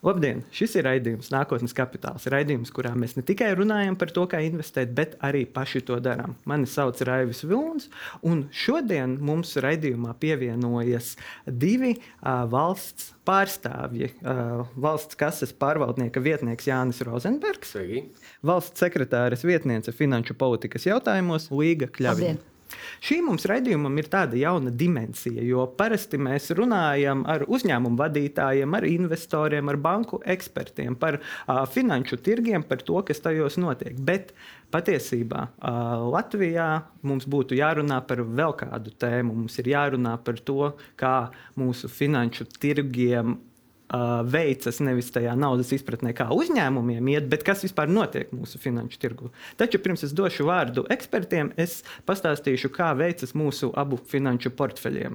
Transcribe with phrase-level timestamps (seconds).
[0.00, 0.38] Labdien!
[0.56, 2.24] Šis ir raidījums Nākotnes kapitāls.
[2.32, 6.38] Raidījums, kurā mēs ne tikai runājam par to, kā investēt, bet arī paši to darām.
[6.48, 7.90] Mani sauc Raivis Vilns,
[8.24, 11.12] un šodien mums raidījumā pievienojas
[11.44, 14.14] divi uh, valsts pārstāvji.
[14.24, 18.06] Uh, valsts kases pārvaldnieka vietnieks Jānis Rozenbergs, Sveiki.
[18.40, 22.38] valsts sekretāres vietniece finanšu politikas jautājumos Līga Kļavina.
[22.38, 22.49] Labdien!
[23.04, 28.86] Šī mums raidījumam ir tāda jauna dimensija, jo parasti mēs runājam ar uzņēmumu vadītājiem, ar
[28.88, 33.98] investoriem, ar banku ekspertiem par uh, finanšu tirgiem, par to, kas tajos notiek.
[33.98, 34.34] Bet
[34.74, 36.70] patiesībā uh, Latvijā
[37.06, 39.36] mums būtu jārunā par vēl kādu tēmu.
[39.42, 41.14] Mums ir jārunā par to, kā
[41.58, 43.38] mūsu finanšu tirgiem
[43.90, 48.96] uh, veicas nevis tajā naudas izpratnē, kā uzņēmumiem iet, bet kas vispār notiek mūsu finanšu
[49.02, 49.26] tirgu.
[49.60, 51.72] Taču pirms es došu vārdu ekspertiem, es
[52.08, 55.14] pastāstīšu, kā veicas mūsu abu finanšu portfeļiem.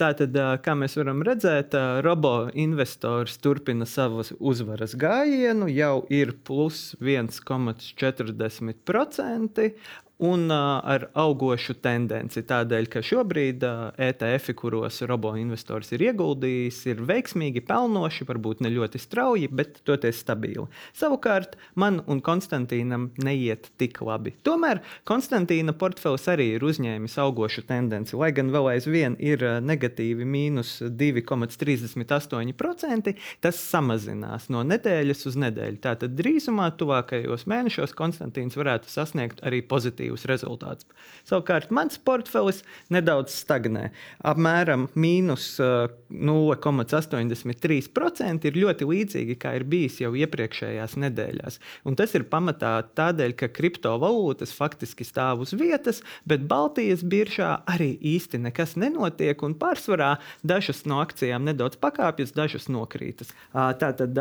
[0.00, 0.34] Tātad,
[0.64, 9.70] kā mēs varam redzēt, robo investors turpina savu uzvaras gājienu, jau ir plus 1,40%.
[10.18, 12.40] Un uh, ar augošu tendenci.
[12.48, 18.72] Tādēļ, ka šobrīd uh, ETF, kuros robo investors ir ieguldījis, ir veiksmīgi, pelnoši, varbūt ne
[18.72, 20.64] ļoti strauji, bet toties stabili.
[20.96, 24.32] Savukārt man un Konstantīnam neiet tik labi.
[24.40, 30.80] Tomēr Konstantīna portfels arī ir uzņēmis augošu tendenci, lai gan vēl aizvien ir negatīvi mīnus
[30.80, 33.12] 2,38%.
[33.44, 35.76] Tas samazinās no nedēļas uz nedēļu.
[35.84, 40.86] Tātad drīzumā, tuvākajos mēnešos, Konstantīns varētu sasniegt arī pozitīvu pozitīvus rezultātus.
[41.26, 43.90] Savukārt mans portfelis nedaudz stagnē.
[44.24, 51.60] Apmēram mīnus 0,83% ir ļoti līdzīgi, kā ir bijis jau iepriekšējās nedēļās.
[51.84, 57.98] Un tas ir pamatā tādēļ, ka kriptovalūtas faktiski stāv uz vietas, bet Baltijas biržā arī
[58.00, 59.42] īsti nekas nenotiek.
[59.42, 63.28] Un pārsvarā dažas no akcijām nedaudz pakāpjas, dažas nokrītas.
[63.52, 64.18] Tā tad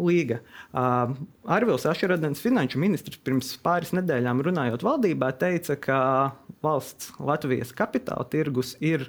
[0.00, 0.38] līga.
[1.48, 8.24] Arvils Ašeradens, finanšu ministrs, pirms pāris nedēļām runājot valdībā, valdībā teica, ka valsts Latvijas kapitāla
[8.30, 9.08] tirgus ir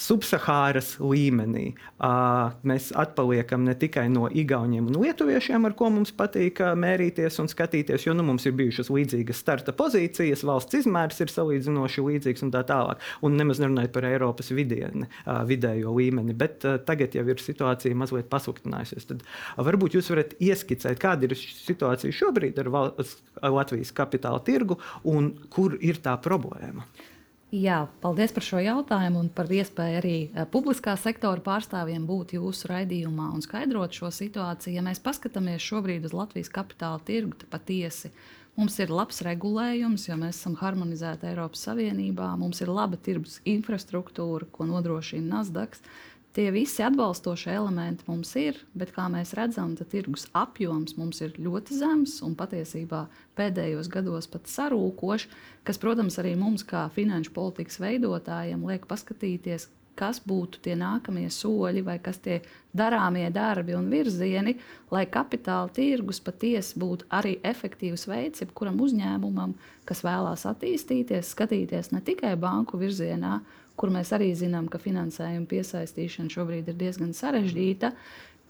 [0.00, 1.74] subsahāras līmenī.
[2.66, 8.06] Mēs atpaliekam ne tikai no igauniem un lietuviešiem, ar ko mums patīk mērīties un skatīties,
[8.06, 12.64] jo nu, mums ir bijušas līdzīgas starta pozīcijas, valsts izmērs ir salīdzinoši līdzīgs un tā
[12.68, 13.04] tālāk.
[13.26, 15.10] Un nemaz nerunājot par Eiropas vidieni,
[15.50, 19.08] vidējo līmeni, bet tagad jau ir situācija mazliet pasliktinājusies.
[19.12, 19.24] Tad
[19.60, 22.72] varbūt jūs varat ieskicēt, kāda ir situācija šobrīd ar
[23.52, 26.88] Latvijas kapitāla tirgu un kur ir tā problēma.
[27.50, 30.16] Jā, paldies par šo jautājumu un par iespēju arī
[30.52, 34.76] publiskā sektora pārstāvjiem būt jūsu raidījumā un skaidrot šo situāciju.
[34.76, 38.12] Ja mēs paskatāmies šobrīd uz Latvijas kapitāla tirgu, tad patiesi
[38.54, 44.46] mums ir labs regulējums, jo mēs esam harmonizēti Eiropas Savienībā, mums ir laba tirgus infrastruktūra,
[44.54, 45.74] ko nodrošina Nasdaq.
[46.30, 51.74] Tie visi atbalstošie elementi mums ir, bet kā mēs redzam, tirgus apjoms mums ir ļoti
[51.80, 53.00] zems un patiesībā
[53.34, 55.26] pēdējos gados pat sarūkošs,
[55.66, 59.66] kas, protams, arī mums, kā finanšu politikas veidotājiem, liek paskatīties,
[60.00, 62.40] kas būtu tie nākamie soļi vai kas tie
[62.76, 64.56] darāmie darbi un virzieni,
[64.94, 69.54] lai kapitāla tirgus patiesi būtu arī efektīvs veids jebkuram uzņēmumam,
[69.88, 73.40] kas vēlās attīstīties, skatīties ne tikai banku virzienā,
[73.80, 77.94] kur mēs arī zinām, ka finansējuma piesaistīšana šobrīd ir diezgan sarežģīta.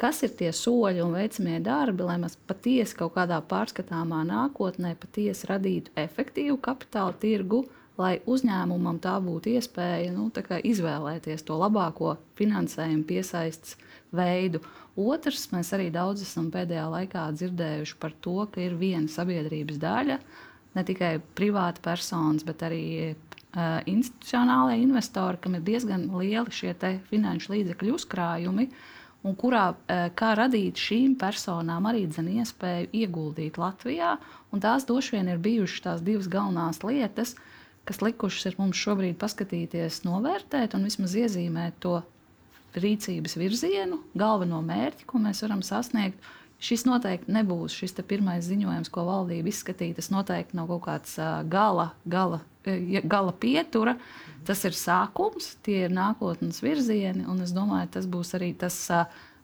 [0.00, 5.50] Kas ir tie soļi un veicamie darbi, lai mēs patiesi kaut kādā pārskatāmā nākotnē patiesi
[5.50, 7.66] radītu efektīvu kapitāla tirgu,
[7.98, 13.76] lai uzņēmumam tā būtu iespēja nu, izvēlēties to labāko finansējumu piesaistes
[14.14, 14.62] veidu.
[15.00, 20.18] Otrs, mēs arī daudz esam pēdējā laikā dzirdējuši par to, ka ir viena sabiedrības daļa,
[20.76, 26.74] ne tikai privāta personas, bet arī uh, institucionālajie investori, kam ir diezgan lieli šie
[27.10, 28.66] finanšu līdzekļu uzkrājumi,
[29.26, 34.16] un kurā uh, kā radīt šīm personām arī dzen iespēju ieguldīt Latvijā.
[34.60, 37.36] Tās droši vien ir bijušas tās divas galvenās lietas,
[37.88, 42.00] kas likušas ir mums šobrīd paskatīties, novērtēt un vismaz iezīmēt to
[42.76, 46.20] rīcības virzienu, galveno mērķi, ko mēs varam sasniegt.
[46.60, 49.96] Šis noteikti nebūs šis pirmais ziņojums, ko valdība izskatīja.
[49.96, 52.42] Tas noteikti nav kaut kāds uh, gala, gala
[53.04, 53.96] gala pietura.
[54.44, 58.76] Tas ir sākums, tie ir nākotnes virzieni, un es domāju, tas būs arī tas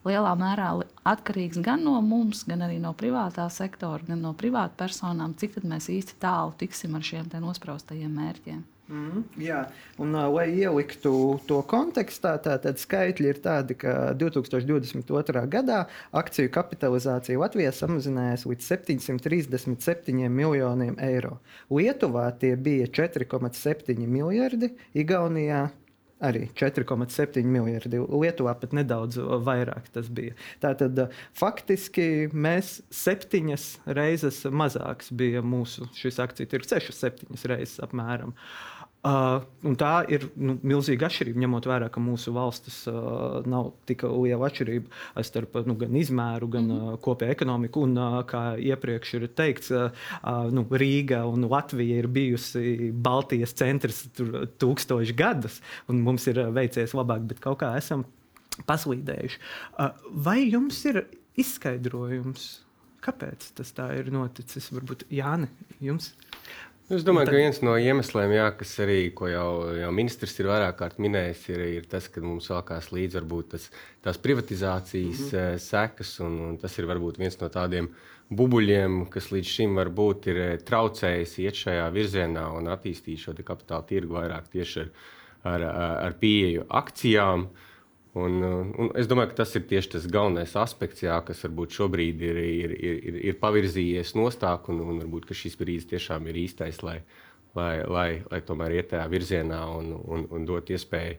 [0.06, 0.70] lielā mērā
[1.06, 5.90] atkarīgs gan no mums, gan arī no privātā sektora, gan no privātu personām, cik mēs
[5.92, 8.64] īsti tālu tiksim ar šiem nospraustajiem mērķiem.
[8.86, 9.64] Mm, jā,
[9.98, 11.10] un, lai ieliktu
[11.48, 15.42] to kontekstā, tad skaitļi ir tādi, ka 2022.
[15.50, 15.80] gadā
[16.14, 21.40] akciju kapitalizācija Latvijā samazinājās līdz 737 miljoniem eiro.
[21.66, 25.64] Lietuvā tie bija 4,7 miljardi, Igaunijā
[26.24, 28.00] arī 4,7 miljardi.
[28.00, 30.36] Lietuvā pat nedaudz vairāk tas bija.
[30.62, 33.66] Tātad faktiski mēs septiņas
[33.98, 38.32] reizes mazāks bija mūsu šis akciju tirgus, sešas, septiņas reizes apmēram.
[38.32, 38.75] Uh,
[39.06, 39.44] Uh,
[39.78, 45.22] tā ir nu, milzīga atšķirība, ņemot vērā, ka mūsu valstis uh, nav tik liela atšķirība
[45.28, 47.84] starp nu, gan izmēru, gan uh, kopēju ekonomiku.
[47.87, 50.10] Un, uh, kā iepriekš ir teikts, uh,
[50.50, 55.60] nu, Rīga un Latvija ir bijusi Baltijas centrs tūkstoši gadus,
[55.92, 58.02] un mums ir veicies labāk, bet kaut kā esam
[58.66, 59.42] paslīdējuši.
[59.76, 59.94] Uh,
[60.26, 61.04] vai jums ir
[61.38, 62.49] izskaidrojums,
[63.06, 64.72] kāpēc tas tā ir noticis?
[64.75, 65.52] Varbūt Jāni,
[65.84, 66.14] jums?
[66.86, 67.34] Es domāju, tad...
[67.34, 71.64] ka viens no iemesliem, jā, kas arī jau, jau ministrs ir vairāk kārt minējis, ir,
[71.80, 73.64] ir tas, ka mums sākās līdzi varbūt tas,
[74.06, 75.64] tās privatizācijas mm -hmm.
[75.64, 77.90] sekas, un, un tas ir varbūt viens no tādiem
[78.30, 83.82] bubuļiem, kas līdz šim varbūt ir eh, traucējis iet šajā virzienā un attīstīt šo kapitāla
[83.86, 84.90] tirgu vairāk tieši ar,
[85.44, 85.62] ar,
[86.06, 87.46] ar pieeju akcijām.
[87.46, 87.65] Uh,
[88.16, 88.40] Un,
[88.80, 92.38] un es domāju, ka tas ir tieši tas galvenais aspekts, jā, kas varbūt šobrīd ir,
[92.40, 97.02] ir, ir, ir pavirzījies nostāk, un, un varbūt šis brīdis tiešām ir īstais, lai,
[97.58, 101.18] lai, lai, lai tomēr iet tajā virzienā un, un, un dot iespēju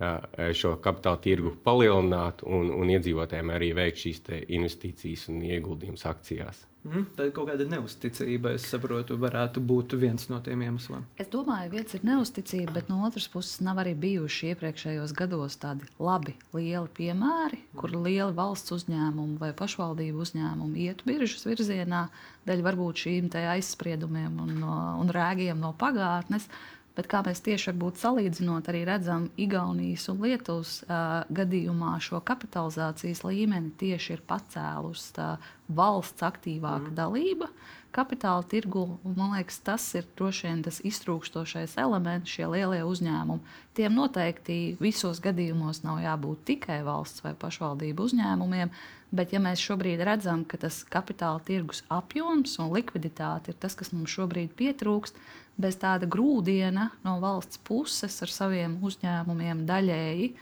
[0.00, 0.12] jā,
[0.56, 6.64] šo kapitāla tirgu palielināt un, un iedzīvotājiem arī veikt šīs investīcijas un ieguldījumus akcijās.
[6.88, 11.04] Mm, tad kaut kāda neusticība, es saprotu, varētu būt viens no tiem iemesliem.
[11.20, 15.88] Es domāju, viens ir neusticība, bet no otras puses nav arī bijuši iepriekšējos gados tādi
[16.00, 22.06] labi, lieli piemēri, kur lieli valsts uzņēmumi vai pašvaldību uzņēmumi iet biržas virzienā,
[22.48, 26.48] dēļ varbūt šīm aizspriedumiem un, un rēgiem no pagātnes.
[26.98, 33.22] Bet kā mēs tieši varbūt salīdzinot, arī redzam, Igaunijas un Lietuvas uh, gadījumā šo kapitalizācijas
[33.22, 35.28] līmeni tieši ir pacēlusi tā
[35.70, 36.96] valsts aktīvāka mm.
[36.98, 37.52] dalība
[37.94, 38.98] kapitāla tirgu.
[39.04, 43.56] Man liekas, tas ir droši vien tas iztrūkstošais elements, šie lielie uzņēmumi.
[43.78, 48.74] Tiem noteikti visos gadījumos nav jābūt tikai valsts vai pašvaldību uzņēmumiem.
[49.08, 53.88] Bet, ja mēs šobrīd redzam, ka tas kapitāla tirgus apjoms un likviditāte ir tas, kas
[53.94, 55.16] mums šobrīd pietrūkst,
[55.56, 60.32] bez tāda grūdiena no valsts puses ar saviem uzņēmumiem daļēji.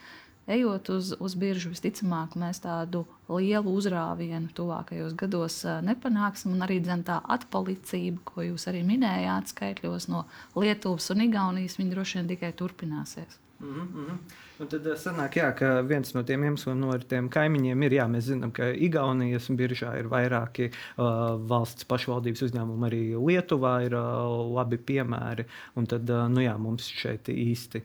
[0.47, 6.53] Ejot uz, uz biržu, visticamāk, mēs tādu lielu uzrāvienu tuvākajos gados nepanāksim.
[6.55, 10.23] Un arī tā atpalicība, ko jūs arī minējāt, skaitļos no
[10.55, 13.41] Lietuvas un Igaunijas, viņi droši vien tikai turpināsies.
[13.59, 14.19] Mm -hmm.
[14.57, 18.09] Un tad eh, sanāk, jā, ka viens no tiem iemesliem no tiem kaimiņiem ir, jā,
[18.09, 24.33] mēs zinām, ka Igaunijas biržā ir vairāki uh, valsts pašvaldības uzņēmumi, arī Lietuvā ir uh,
[24.57, 25.45] labi piemēri.
[25.77, 27.85] Un tad, uh, nu jā, mums šeit īsti.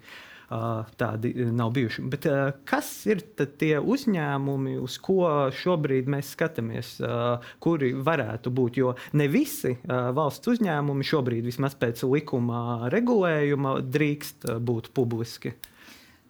[0.52, 2.02] Tādi nav bijuši.
[2.12, 2.26] Bet,
[2.68, 3.22] kas ir
[3.56, 6.90] tie uzņēmumi, uz ko šobrīd mēs skatāmies,
[7.64, 8.82] kuri varētu būt?
[8.82, 15.56] Jo ne visi valsts uzņēmumi šobrīd, vismaz pēc likuma regulējuma, drīkst būt publiski.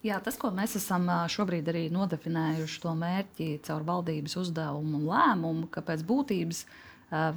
[0.01, 5.67] Jā, tas, ko mēs esam šobrīd arī nodefinējuši, to mērķi caur valdības uzdevumu un lēmumu,
[5.69, 6.63] ka pēc būtības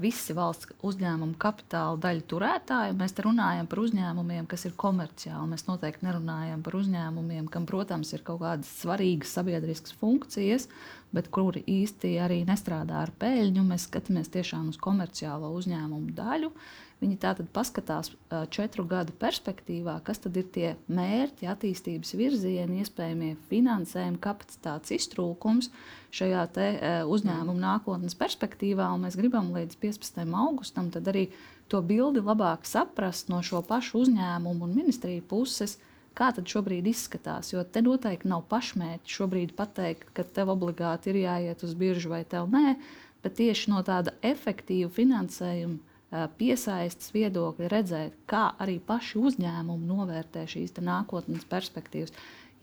[0.01, 5.51] visi valsts uzņēmumu kapitāla daļu turētāji, mēs te runājam par uzņēmumiem, kas ir komerciāli.
[5.51, 10.69] Mēs noteikti nerunājam par uzņēmumiem, kam, protams, ir kaut kādas svarīgas sabiedriskas funkcijas,
[11.13, 13.67] bet kuri īsti arī nestrādā ar peļņu.
[13.67, 16.55] Mēs skatāmies tiešām uz komerciālo uzņēmumu daļu.
[17.05, 18.09] Viņi tātad paskatās
[18.55, 25.69] četru gadu perspektīvā, kas tad ir tie mērķi, attīstības virzieni, iespējamie finansējuma kapacitātes iztrūkums
[26.17, 26.69] šajā te,
[27.05, 28.89] uzņēmuma nākotnes perspektīvā.
[29.03, 30.25] Mēs gribam līdz 15.
[30.33, 31.27] augustam arī
[31.69, 35.77] to bildi labāk saprast no šo pašu uzņēmumu un ministriju puses
[36.17, 37.53] kā tad šobrīd izskatās.
[37.53, 42.25] Jo te noteikti nav pašmērķi šobrīd pateikt, ka tev obligāti ir jāiet uz biržu vai
[42.25, 42.79] tev nē,
[43.21, 45.93] bet tieši no tāda efektīva finansējuma
[46.39, 52.15] piesaistas viedokļi, redzēt, kā arī paši uzņēmumi novērtē šīs nākotnes perspektīvas.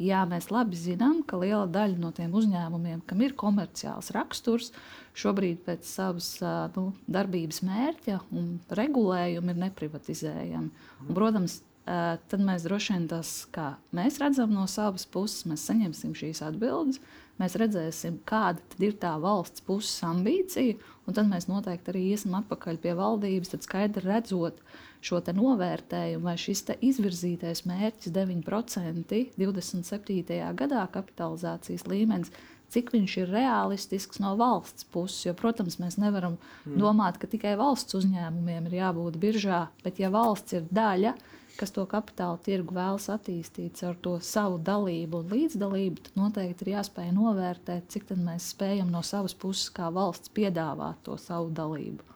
[0.02, 4.72] Jā, mēs labi zinām, ka liela daļa no tiem uzņēmumiem, kam ir komerciāls raksturs,
[5.14, 6.30] šobrīd pēc savas
[6.74, 10.88] nu, darbības mērķa un regulējuma ir neprivatizējami.
[11.06, 16.16] Un, protams, tad mēs droši vien tas, kā mēs redzam no savas puses, mēs saņemsim
[16.18, 17.02] šīs atbildes
[17.42, 22.80] mēs redzēsim, kāda ir tā valsts puses ambīcija, un tad mēs noteikti arī iesim atpakaļ
[22.84, 24.62] pie valdības, tad skaidri redzot
[25.02, 30.40] šo novērtējumu, vai šis izvirzītais mērķis 9% 27.
[30.62, 32.34] gadā kapitalizācijas līmenis.
[32.72, 35.26] Cik viņš ir realistisks no valsts puses.
[35.26, 36.78] Jo, protams, mēs nevaram mm.
[36.80, 41.74] domāt, ka tikai valsts uzņēmumiem ir jābūt biržā, bet ja valsts ir daļa no kas
[41.76, 47.12] to kapitāla tirgu vēlas attīstīt ar to savu dalību un līdzdalību, tad noteikti ir jāspēj
[47.16, 52.08] novērtēt, cik mēs spējam no savas puses, kā valsts, piedāvāt to savu dalību.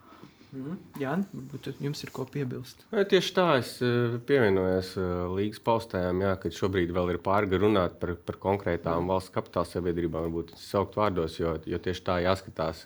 [0.56, 0.77] Mm.
[1.01, 2.86] Jā, varbūt jums ir ko piebilst.
[2.94, 3.74] Jā, tieši tā, es
[4.30, 4.94] pievienojos
[5.36, 10.30] līgas paustējām, jā, ka šobrīd vēl ir pāri runāt par, par konkrētām valsts kapitāla sabiedrībām,
[10.30, 12.86] varbūt saukt vārdos, jo, jo tieši tā jāskatās,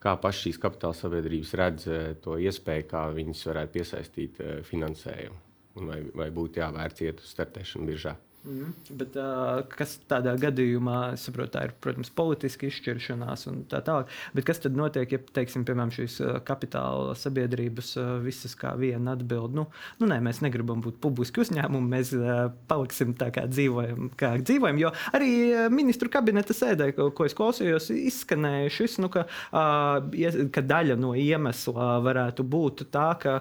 [0.00, 1.86] kā pašas šīs kapitāla sabiedrības redz
[2.24, 8.16] to iespēju, kā viņas varētu piesaistīt finansējumu vai, vai būtu jāvērts iet uz startēšanu biržā.
[8.40, 8.70] Mm.
[8.96, 14.08] Bet, uh, kas tādā gadījumā, saprotu, tā ir, protams, politiska izšķiršanās un tā tālāk.
[14.32, 16.16] Bet kas tad notiek, ja, teiksim, piemēram, šīs
[16.48, 19.66] kapitāla sabiedrības uh, visas kā viena atbild, nu,
[20.00, 24.80] nu nē, mēs negribam būt publiski uzņēmumi, mēs uh, paliksim tā kā dzīvojam, kā dzīvojam.
[24.80, 25.30] Jo arī
[25.74, 31.92] ministru kabineta sēdē, ko, ko es klausījos, izskanēja šis, nu, ka, ka daļa no iemesla
[32.04, 33.36] varētu būt tā, ka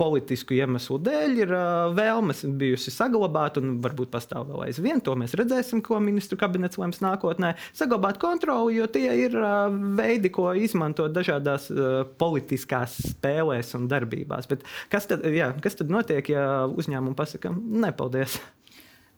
[0.00, 1.54] politisku iemeslu dēļ ir
[2.00, 5.02] vēlmes bijusi saglabāt un varbūt pastāv vēl aizvien.
[5.04, 7.54] To mēs redzēsim, ko ministru kabinets lems nākotnē.
[7.76, 14.50] Saglabāt kontroli, jo tie ir uh, veidi, ko izmantot dažādās uh, politiskās spēlēs un darbībās.
[14.50, 18.38] Bet kas tad, jā, kas tad notiek, ja uzņēmumi pasakā, nepaldies?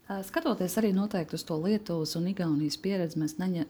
[0.07, 3.65] Skatoties arī noteikti uz to Lietuvas un Igaunijas pieredzi, mēs neņa,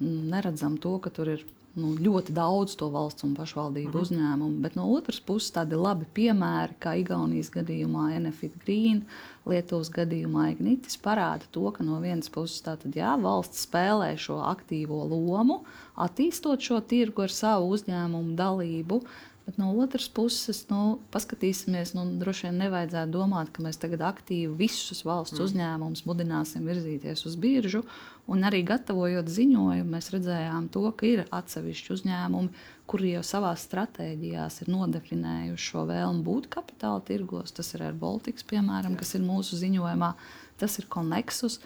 [0.00, 1.42] neredzam to, ka tur ir
[1.78, 4.04] nu, ļoti daudz to valsts un pašvaldību -hmm.
[4.06, 9.04] uzņēmumu, bet no otras puses tādi labi piemēri, kā Igaunijas gadījumā Enefit Green,
[9.46, 15.00] Lietuvas gadījumā Ignitis, parāda to, ka no vienas puses tātad, jā, valsts spēlē šo aktīvo
[15.08, 15.62] lomu,
[15.96, 19.02] attīstot šo tirgu ar savu uzņēmumu dalību,
[19.48, 24.50] Bet no otras puses, nu, paskatīsimies, nu, droši vien nevajadzētu domāt, ka mēs tagad aktīvi
[24.58, 25.46] visus valsts mm.
[25.46, 27.80] uzņēmumus mudināsim virzīties uz biržu.
[28.28, 34.62] Un arī gatavojot ziņojumu, mēs redzējām, to, ka ir atsevišķi uzņēmumi, kuri jau savā stratēģijās
[34.64, 37.54] ir nodefinējuši šo vēlmu būt kapitāla tirgos.
[37.56, 40.12] Tas ir Baltics, piemēram, kas ir mūsu ziņojumā,
[40.60, 41.56] tas ir Connexus.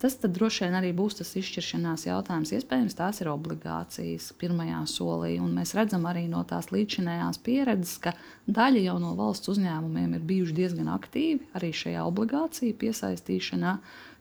[0.00, 2.52] Tas droši vien arī būs tas izšķiršanās jautājums.
[2.56, 5.34] Iespējams, tās ir obligācijas pirmajā solī.
[5.44, 8.14] Un mēs redzam arī no tās līdzinējās pieredzes, ka
[8.48, 13.74] daļa jau no valsts uzņēmumiem ir bijuši diezgan aktīvi arī šajā obligāciju piesaistīšanā.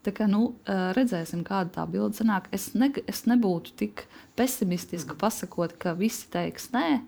[0.06, 0.53] Tā kā nu,
[0.96, 2.48] redzēsim, kāda tā bilde sanāk.
[2.56, 4.06] Es, ne, es nebūtu tik
[4.39, 7.01] pesimistiski pasakot, ka visi teiks nē.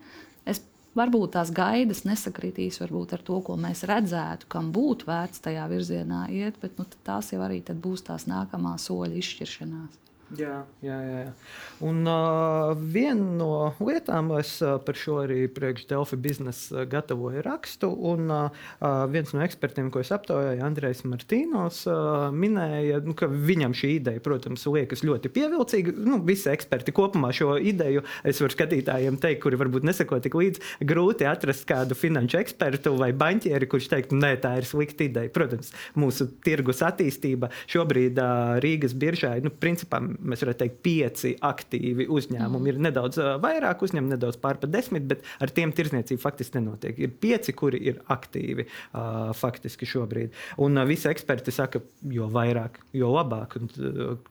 [0.48, 0.60] Es
[0.92, 6.26] Varbūt tās gaidas nesakritīs varbūt ar to, ko mēs redzētu, kam būtu vērts tajā virzienā
[6.36, 9.96] iet, bet nu, tās jau arī būs tās nākamā soļa izšķiršanās.
[10.38, 11.22] Jā, jā, jā.
[11.84, 13.50] Un uh, viena no
[13.82, 18.62] lietām, es uh, par šo arī priekš Delfi biznesa gatavoju rakstu, un uh,
[19.12, 24.22] viens no ekspertiem, ko es aptaujāju, Andrejs Martīnos, uh, minēja, nu, ka viņam šī ideja,
[24.24, 25.94] protams, liekas ļoti pievilcīga.
[26.06, 30.64] Nu, visi eksperti kopumā šo ideju, es varu skatītājiem teikt, kuri varbūt neseko tik līdzi,
[30.88, 35.34] grūti atrast kādu finanšu ekspertu vai banķieri, kurš teiktu, nē, tā ir slikta ideja.
[35.34, 42.08] Protams, mūsu tirgus attīstība šobrīd uh, Rīgas biržā, nu, principā mēs varētu teikt, pieci aktīvi
[42.12, 42.62] uzņēmumi.
[42.62, 42.70] Mm.
[42.70, 46.98] Ir nedaudz vairāk uzņēmumu, nedaudz pār par desmit, bet ar tiem tirzniecība faktiski nenotiek.
[47.02, 48.66] Ir pieci, kuri ir aktīvi
[49.38, 50.36] faktiski šobrīd.
[50.62, 53.58] Un visi eksperti saka, jo vairāk, jo labāk.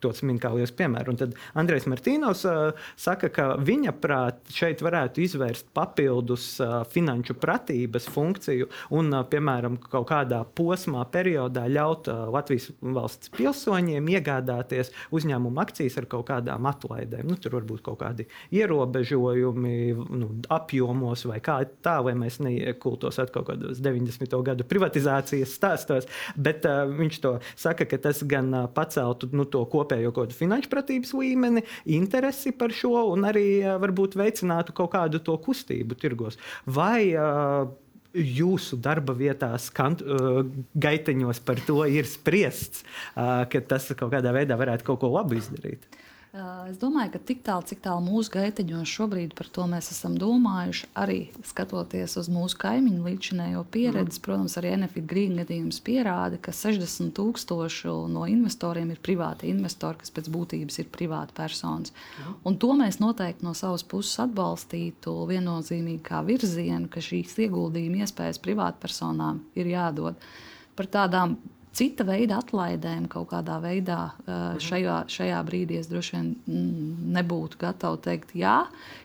[0.04, 1.12] Tos min kā liels piemērs.
[1.12, 6.54] Un tad Andrejs Martīnovs uh, saka, ka viņa prāt šeit varētu izvērst papildus
[6.92, 15.62] finanšu pratības funkciju un, piemēram, kaut kādā posmā, periodā ļaut Latvijas valsts pilsoņiem iegādāties uzņēmumu
[15.62, 17.26] akciju akcijas ar kaut kādām atlaidēm.
[17.32, 19.76] Nu, tur var būt kaut kādi ierobežojumi
[20.12, 24.36] nu, apjomos vai kā tā, lai mēs neiekultos kaut kādos 90.
[24.46, 26.10] gadu privatizācijas stāstos.
[26.36, 30.38] Bet uh, viņš to saka, ka tas gan uh, paceltu nu, to kopējo kaut kādu
[30.38, 31.64] finanšu pratības līmeni,
[31.98, 36.40] interesi par šo un arī uh, varbūt veicinātu kaut kādu to kustību tirgos.
[36.68, 37.72] Vai uh,
[38.14, 40.42] jūsu darba vietās, kant, uh,
[40.76, 45.40] gaiteņos par to ir spriests, uh, ka tas kaut kādā veidā varētu kaut ko labu
[45.40, 45.86] izdarīt?
[46.32, 50.88] Es domāju, ka tik tālu, cik tālu mūsu gaiteņos šobrīd par to mēs esam domājuši,
[50.96, 54.24] arī skatoties uz mūsu kaimiņu līdzinējo pieredzi, mm.
[54.24, 60.16] protams, arī Enefit Green gadījums pierāda, ka 60 tūkstoši no investoriem ir privāti investori, kas
[60.16, 61.92] pēc būtības ir privāti personas.
[61.92, 62.40] Mm.
[62.48, 68.40] Un to mēs noteikti no savas puses atbalstītu viennozīmīgi kā virzienu, ka šīs ieguldījuma iespējas
[68.40, 70.32] privātpersonām ir jādod.
[70.80, 71.42] Par tādām
[71.78, 74.60] cita veida atlaidēm kaut kādā veidā mhm.
[74.64, 78.60] šajā, šajā brīdī es droši vien mm, nebūtu gatava teikt jā,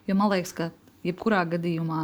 [0.09, 0.71] jo man liekas, ka
[1.07, 2.03] jebkurā gadījumā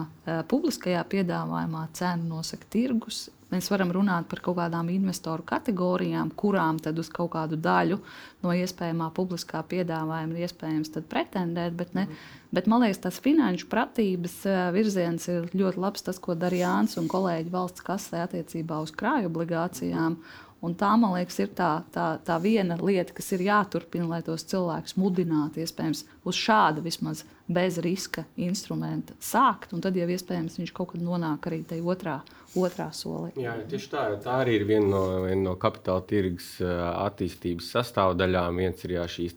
[0.51, 3.29] publiskajā piedāvājumā cenu nosaka tirgus.
[3.53, 7.99] Mēs varam runāt par kaut kādām investoru kategorijām, kurām tad uz kaut kādu daļu
[8.41, 11.77] no iespējamā publiskā piedāvājuma ir iespējams pretendēt.
[11.77, 12.07] Bet, ne,
[12.49, 14.39] bet man liekas, tas finanšu pratības
[14.73, 16.07] virziens ir ļoti labs.
[16.07, 20.17] Tas, ko darīja Jānis un kolēģi valsts kasē attiecībā uz krāju obligācijām
[20.63, 24.45] Un tā, man liekas, ir tā, tā, tā viena lieta, kas ir jāturpina, lai tos
[24.47, 29.75] cilvēkus mudinātu iespējams uz šāda vismaz bez riska instrumenta sākt.
[29.75, 32.15] Un tad jau iespējams viņš kaut kad nonāk arī tajā otrā,
[32.55, 33.33] otrā solī.
[33.43, 38.63] Jā, tieši tā, tā arī ir viena no, viena no kapitāla tirgus attīstības sastāvdaļām.
[38.63, 39.37] Viens ir jā, šīs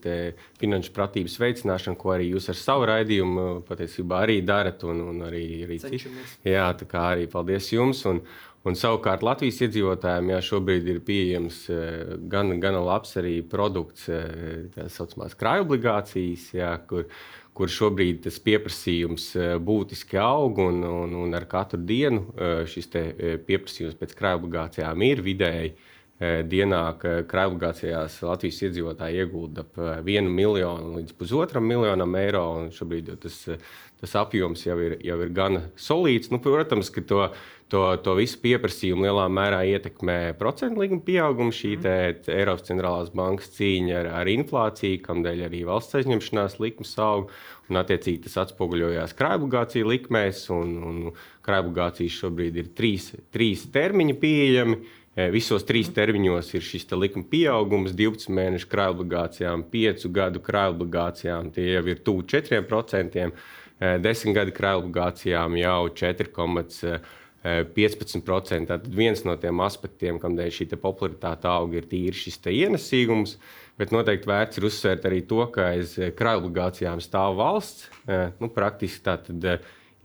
[0.60, 4.86] finanšu pratības veicināšana, ko arī jūs ar savu raidījumu patiesībā arī darat.
[4.86, 8.06] Un, un arī, arī jā, tā kā arī paldies jums.
[8.06, 8.22] Un,
[8.66, 14.66] Un savukārt Latvijas iedzīvotājiem jā, šobrīd ir pieejams eh, gan, gan labs arī produkts, eh,
[14.74, 17.06] tā saucamās krājuma obligācijas, jā, kur,
[17.54, 22.24] kur šobrīd tas pieprasījums eh, būtiski aug, un, un, un ar katru dienu
[22.66, 22.90] šis
[23.46, 25.76] pieprasījums pēc krājuma obligācijām ir vidēji.
[26.16, 26.78] Dienā
[27.28, 29.74] krājobligācijās Latvijas iedzīvotāji iegulda ap
[30.08, 32.44] 1 miljonu līdz pusotram miljonam eiro.
[32.72, 33.36] Šobrīd tas,
[34.00, 36.32] tas apjoms jau ir, jau ir gana solīts.
[36.32, 37.20] Nu, protams, ka to
[37.72, 42.28] to, to visu pieprasījumu lielā mērā ietekmē procentu likuma pieaugums, šī mm.
[42.36, 47.32] Eiropas centrālās bankas cīņa ar, ar inflāciju, kamdēļ arī valsts aizņemšanās likmes aug.
[47.66, 51.00] Un, attiecīgi, tas atspoguļojās krājobligāciju likmēs, un, un
[51.46, 54.78] krājobligācijas šobrīd ir trīs, trīs termiņi pieejami.
[55.16, 61.72] E, visos trīs termiņos ir šis likuma pieaugums, 12 mēnešu krājobligācijām, 5 gadu krājobligācijām, tie
[61.72, 63.30] jau ir tuvu 4%,
[63.82, 67.24] 10 gadu krājobligācijām jau 4,5%.
[67.46, 68.66] 15%.
[68.70, 73.36] Tad viens no tiem aspektiem, kādēļ šī popularitāte aug, ir tīri šis ienesīgums.
[73.76, 77.90] Bet noteikti vērts ir uzsvērt arī to, ka aiz krājobligācijām stāv valsts.
[78.40, 79.50] Nu, praktiski tātad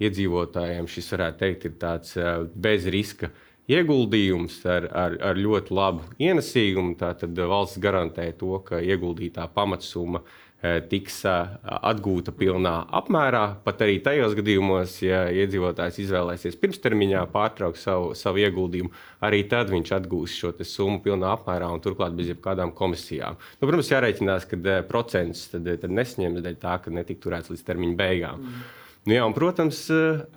[0.02, 2.18] iedzīvotājiem šis varētu teikt ir tāds
[2.52, 3.32] bez riska
[3.72, 6.98] ieguldījums ar, ar, ar ļoti labu ienesīgumu.
[7.00, 11.54] Tātad valsts garantē to, ka ieguldītā pamatsumma Eh, tiks eh,
[11.90, 13.44] atgūta pilnā apmērā.
[13.66, 18.92] Pat arī tajos gadījumos, ja iedzīvotājs izvēlēsies pirmstermiņā pārtraukt savu, savu ieguldījumu,
[19.26, 23.40] arī tad viņš atgūs šo summu pilnā apmērā un turklāt bez jebkādām komisijām.
[23.58, 27.66] Nu, protams, jārēķinās, ka eh, procents tad, tad nesņems dēļ tā, ka netika turēts līdz
[27.72, 28.46] termiņa beigām.
[28.46, 28.70] Mm.
[29.10, 29.82] Nu, jā, un, protams,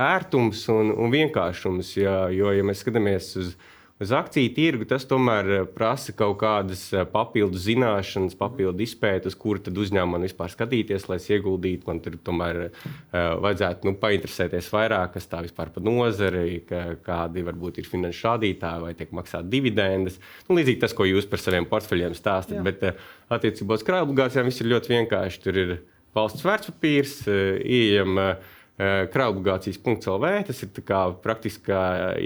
[0.01, 5.05] ērtums un, un vienkāršums, jā, jo, ja mēs skatāmies uz viņu, Uz akciju tirgu tas
[5.07, 10.51] tomēr eh, prasa kaut kādas eh, papildu zināšanas, papildu izpēti, uz kuru tad uzņēmumam vispār
[10.51, 11.87] skatīties, lai es ieguldītu.
[11.87, 12.73] Man tur tomēr uh,
[13.45, 18.83] vajadzētu nu, painteresēties vairāk, kas tā vispār par nozari, ka, kādi varbūt ir finanšu rādītāji,
[18.83, 20.19] vai tiek maksāt dividendes.
[20.49, 22.59] Nu, līdzīgi tas, ko jūs par saviem portfeļiem stāstat.
[22.59, 22.67] Jā.
[22.67, 23.07] Bet uh,
[23.39, 25.43] attiecībā uz krājuma obligācijām viss ir ļoti vienkārši.
[25.47, 25.79] Tur ir
[26.19, 28.29] valsts vērtspapīrs, uh, ieejama.
[28.35, 30.31] Uh, Eh, Kraubligācijas.CLV.
[30.49, 30.71] Tas ir
[31.23, 31.71] praktiski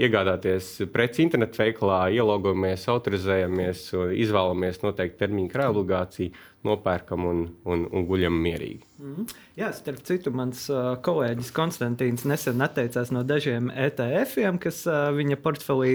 [0.01, 3.83] iegādāties preci internetu veikalā, ielogojamies, autorizējamies,
[4.17, 6.33] izvēlamies noteikti termiņu kraubligāciju,
[6.67, 8.89] nopērkam un, un, un guļam mierīgi.
[8.99, 9.29] Mm.
[9.55, 15.37] Jā, starp citu, mans uh, kolēģis Konstantīns nesen atteicās no dažiem ETF-iem, kas uh, viņa
[15.39, 15.93] portfelī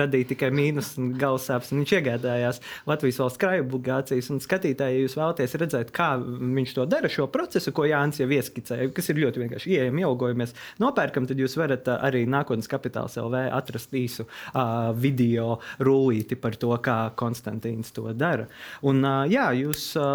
[0.00, 1.74] radīja tikai mīnus un galvasāpes.
[1.76, 4.30] Viņš iegādājās Latvijas valsts krājuma obligācijas.
[4.46, 8.88] Skatītāji, ja jūs vēlaties redzēt, kā viņš to dara, šo procesu, ko Jānis jau ieskicēja,
[8.96, 13.50] kas ir ļoti vienkārši ieejami, ielgojamies, nopērkam, tad jūs varat uh, arī nākotnes kapitāls LV
[13.58, 18.48] atrast īsu uh, video rullīti par to, kā Konstantīns to dara.
[18.88, 20.05] Un, uh, jā, jūs, uh,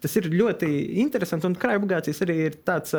[0.00, 0.70] tas ir ļoti
[1.02, 2.96] interesanti un krājuma obligācijas arī ir tāds.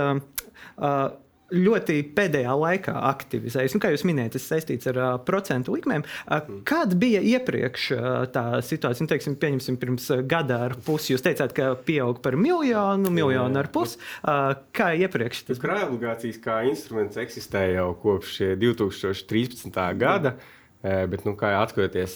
[1.51, 3.73] Ļoti pēdējā laikā aktivizējas.
[3.75, 6.05] Nu, kā jūs minējāt, tas saistīts ar uh, procentu likmēm.
[6.23, 9.03] Uh, kāda bija iepriekš uh, tā situācija?
[9.03, 11.11] Nu, teiksim, pieņemsim, pirms gada ar pusi.
[11.11, 13.99] Jūs teicāt, ka pieaug par miljonu, miljonu ar pusi.
[14.23, 15.43] Uh, kā iepriekš?
[15.49, 19.83] Tas krājuma obligācijas kā instruments eksistē jau kopš 2013.
[19.99, 20.37] gada.
[20.39, 20.60] Jā.
[20.81, 22.15] Bet, nu, kā atskatoties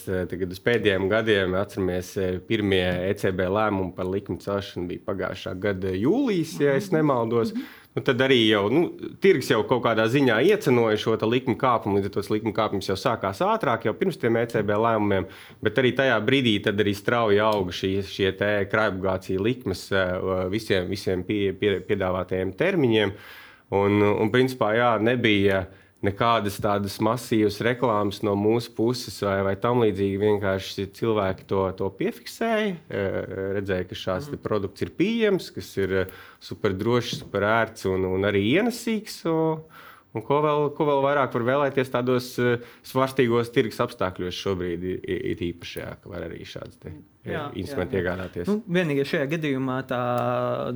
[0.50, 2.08] uz pēdējiem gadiem, atceramies,
[2.48, 7.54] pirmie ECB lēmumi par likuma celšanu bija pagājušā gada jūlijas, ja nemaldos.
[7.54, 7.86] Mm -hmm.
[7.96, 8.90] Nu, tad arī jau nu,
[9.24, 12.96] tirgus jau kaut kādā ziņā iecenoja šo likuma kāpumu, līdz ar to likuma kāpums jau
[13.00, 15.24] sākās ātrāk, jau pirms tiem ECB lēmumiem.
[15.64, 18.34] Bet arī tajā brīdī arī strauji auga šī, šie
[18.68, 19.86] krājobligācija likmes
[20.52, 23.14] visiem, visiem pie, pie, piedāvātajiem termiņiem.
[23.80, 25.64] Un, un principā jā, nebija
[26.04, 30.20] nekādas tādas masīvas reklāmas no mūsu puses vai, vai tam līdzīgi.
[30.20, 33.06] Vienkārši cilvēki to, to piefiksēja, e,
[33.56, 34.42] redzēja, ka šāds mm.
[34.44, 36.06] produkts ir pieejams, kas ir e,
[36.42, 39.22] super drošs, super ērts un, un arī ienesīgs.
[39.32, 39.66] Un,
[40.16, 42.54] Un ko vēl, ko vēl vairāk var vēlēties tādos uh,
[42.88, 46.94] svarstīgos tirgus apstākļos šobrīd, ir īpaši, jā, ka var arī šāds te,
[47.32, 48.02] jā, instrumenti jā.
[48.02, 48.48] iegādāties.
[48.50, 50.00] Nu, vienīgi šajā gadījumā tā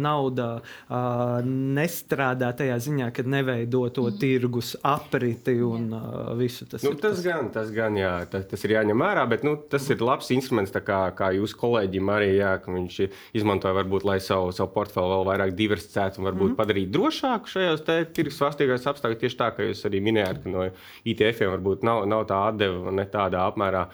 [0.00, 4.18] nauda uh, nestrādā tajā ziņā, ka neveido to mm.
[4.22, 6.84] tirgus apriti un uh, visu tas.
[6.86, 9.88] Nu, tas, tas gan, tas gan, jā, tas, tas ir jāņem vērā, bet nu, tas
[9.92, 13.00] ir labs instruments, kā, kā jūsu kolēģim arī, jā, ka viņš
[13.40, 16.58] izmantoja varbūt, lai savu, savu portfeli vēl vairāk diversificētu un varbūt mm.
[16.60, 17.84] padarītu drošāku šajos
[18.16, 20.68] tirgus svārstīgos apstākļos tieši tā, kā jūs arī minējāt, ka no
[21.08, 23.86] ITF-iem varbūt nav, nav tā atdeve ne tādā apmērā.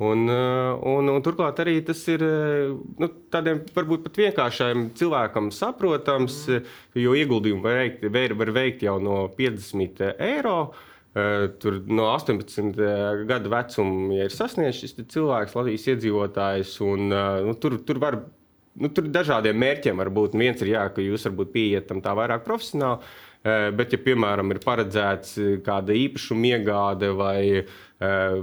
[0.00, 6.70] Un, un, un turklāt arī tas ir nu, tādiem varbūt pat vienkāršiem cilvēkam saprotams, mm.
[7.02, 8.06] jo ieguldījumu var veikt,
[8.40, 10.56] var veikt jau no 50 eiro.
[11.60, 12.76] Tur no 18
[13.26, 16.76] gadu vecuma ja ir sasniegts šis cilvēks, Latvijas iedzīvotājs.
[16.86, 18.20] Un, nu, tur, tur var
[18.78, 20.36] nu, tur dažādiem mērķiem var būt.
[20.38, 24.50] Viens ir, jā, ka jūs varbūt pieiet tam tā vairāk profesionāli, eh, bet, ja, piemēram,
[24.52, 28.34] ir paredzēts eh, kāda īpašuma iegāde vai eh,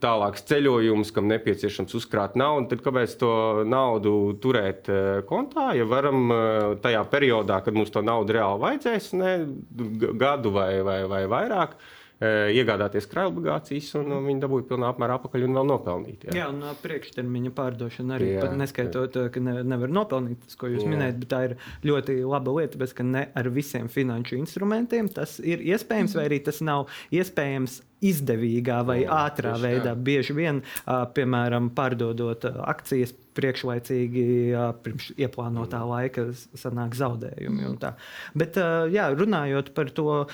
[0.00, 3.32] tālāks ceļojums, kam nepieciešams uzkrāt naudu, tad kāpēc to
[3.68, 4.88] naudu turēt
[5.28, 6.32] kontā, ja varam
[6.80, 9.36] tajā periodā, kad mums to naudu reāli vajadzēs, ne,
[10.16, 11.76] gadu vai, vai, vai vairāk,
[12.18, 16.24] iegādāties krājobligācijas, un viņi dabūja pilnā apmērā atpakaļ un vēl nopelnīt.
[16.28, 19.32] Jā, jā un priekštermiņa pārdošana arī jā, neskaitot, jā.
[19.34, 20.90] ka ne, nevar nopelnīt tas, ko jūs jā.
[20.90, 21.54] minējat, bet tā ir
[21.86, 26.58] ļoti laba lieta, ka ne ar visiem finanšu instrumentiem tas ir iespējams, vai arī tas
[26.64, 29.92] nav iespējams izdevīgā vai jā, ātrā veidā.
[29.94, 30.02] Jā.
[30.08, 34.24] Bieži vien, piemēram, pārdodot akcijas priekšlaicīgi,
[34.82, 36.28] pirms ieplānotā laika,
[36.58, 37.76] sanāk zaudējumi.
[38.38, 38.58] Bet,
[38.94, 40.24] jā, runājot par to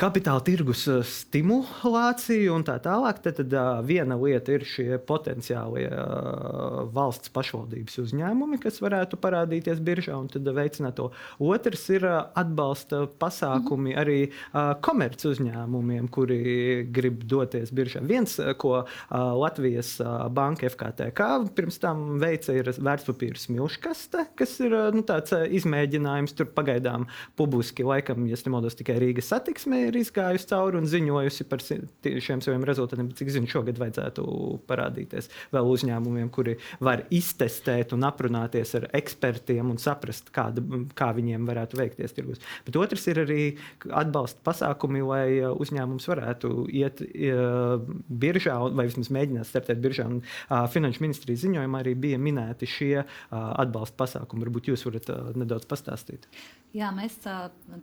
[0.00, 5.88] kapitāla tirgus eh, stimulāciju un tā tālāk, tad, tad uh, viena lieta ir šie potenciālie
[5.92, 11.10] uh, valsts pašvaldības uzņēmumi, kas varētu parādīties biržā un tad veicināt to.
[11.44, 16.40] Otrs ir atbalsta pasākumi arī uh, komerc uzņēmumiem, kuri
[16.88, 18.00] grib doties biržā.
[18.06, 19.92] Viens, ko Latvijas
[20.32, 26.34] banka FKTK pirms tam veica, ir vērtspapīra smilškaste, kas ir nu, tāds izmēģinājums.
[26.38, 27.06] Tur pagaidām
[27.38, 32.64] publiski, laikam, ja nemaldos, tikai Rīgas satiksmē ir izgājusi cauri un ziņojusi par šiem saviem
[32.68, 33.10] rezultātiem.
[33.18, 34.24] Cik zinu, šogad vajadzētu
[34.70, 40.64] parādīties vēl uzņēmumiem, kuri var iztestēt un aprunāties ar ekspertiem un saprast, kāda,
[40.98, 42.42] kā viņiem varētu veikties tirgus.
[42.66, 43.40] Bet otrs ir arī
[43.88, 50.08] atbalsta pasākumi, lai uh, uzņēmums varētu iet uh, biržā vai vismaz mēģināt startēt biržā.
[50.10, 52.94] Un, uh, Finanšu ministrijas ziņojumā arī bija minēti šie
[53.30, 54.44] atbalsta pasākumi.
[54.46, 56.28] Varbūt jūs varat nedaudz pastāstīt.
[56.76, 57.16] Jā, mēs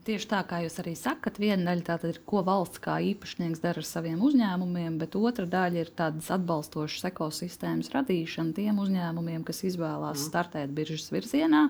[0.08, 3.82] tieši tā kā jūs arī sakat, viena daļa tātad ir, ko valsts kā īpašnieks dara
[3.82, 10.22] ar saviem uzņēmumiem, bet otra daļa ir tādas atbalstošas ekosistēmas radīšana tiem uzņēmumiem, kas izvēlās
[10.22, 10.28] mm.
[10.30, 11.68] startēt biržas virzienā.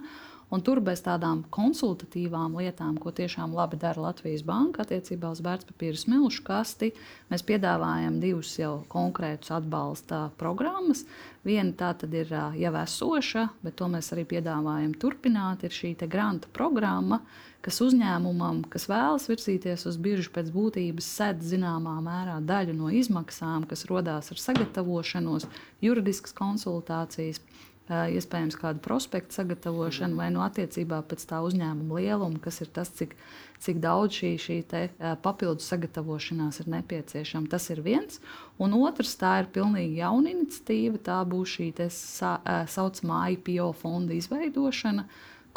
[0.48, 6.00] Un tur bez tādām konsultatīvām lietām, ko tiešām labi dara Latvijas Banka attiecībā uz vērtspapīra
[6.00, 6.94] smilšu kasti,
[7.28, 11.04] mēs piedāvājam divus jau konkrētus atbalsta programmas.
[11.44, 15.68] Viena tā tad ir jau esoša, bet to mēs arī piedāvājam turpināt.
[15.68, 17.20] Ir šī granta programma,
[17.60, 23.68] kas uzņēmumam, kas vēlas virzīties uz biržu pēc būtības, sedz zināmā mērā daļu no izmaksām,
[23.68, 25.52] kas radās ar sagatavošanos,
[25.84, 27.44] juridiskas konsultācijas
[27.88, 33.16] iespējams kādu prospektu sagatavošanu, vai no attiecībā pēc tā uzņēmuma lieluma, kas ir tas, cik,
[33.64, 34.82] cik daudz šī, šī te,
[35.24, 37.48] papildus sagatavošanās ir nepieciešama.
[37.52, 38.20] Tas ir viens.
[38.60, 41.00] Un otrs, tā ir pilnīgi jauna iniciatīva.
[41.08, 45.08] Tā būs šī tā saucamā IPO fonda izveidošana.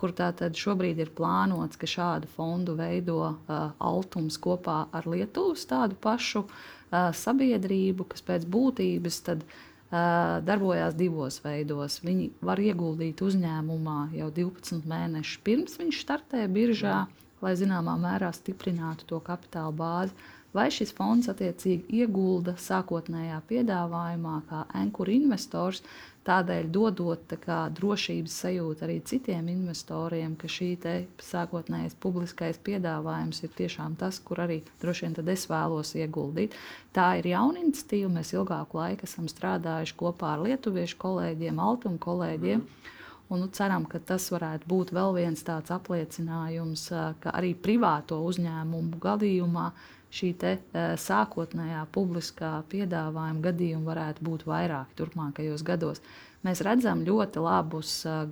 [0.01, 5.99] Kur tātad šobrīd ir plānots, ka šādu fondu veido uh, Altums kopā ar Lietuvas tādu
[6.01, 11.99] pašu uh, sabiedrību, kas pēc būtības tad, uh, darbojās divos veidos.
[12.05, 17.07] Viņi var ieguldīt uzņēmumā jau 12 mēnešus pirms viņš startē biržā,
[17.43, 20.15] lai zināmā mērā stiprinātu to kapitāla bāzi.
[20.55, 25.85] Vai šis fonds attiecīgi iegulda sākotnējā piedāvājumā, kā ankura investors,
[26.29, 30.69] Tādēļ dodot kā, drošības sajūtu arī citiem investoriem, ka šī
[31.25, 36.57] sākotnējais publiskais piedāvājums ir tiešām tas, kur arī droši vien es vēlos ieguldīt.
[36.93, 38.13] Tā ir jauna iniciatīva.
[38.21, 42.61] Mēs ilgāku laiku esam strādājuši kopā ar lietuviešu kolēģiem, altumu kolēģiem.
[42.61, 42.97] Mm.
[43.31, 46.89] Un, nu, ceram, ka tas varētu būt vēl viens tāds apliecinājums,
[47.23, 49.69] ka arī privāto uzņēmumu gadījumā
[50.15, 56.03] šī te, uh, sākotnējā publiskā piedāvājuma gadījuma varētu būt vairāk turpmākajos gados.
[56.47, 58.23] Mēs redzam ļoti labus uh,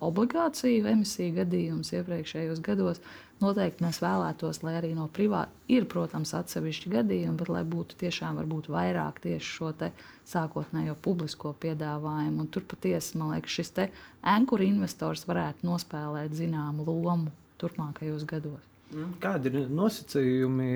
[0.00, 3.02] obligāciju emisiju gadījumus iepriekšējos gados.
[3.40, 8.40] Noteikti mēs vēlētos, lai arī no privāta ir, protams, atsevišķi gadījumi, bet lai būtu tiešām
[8.68, 9.70] vairāk tieši šo
[10.28, 12.44] sākotnējo publisko piedāvājumu.
[12.44, 13.72] Un tur patiesi, man liekas, šis
[14.20, 18.69] ankura investors varētu nospēlēt zināmu lomu turpmākajos gados.
[18.90, 19.12] Mm.
[19.22, 20.72] Kādi ir nosacījumi,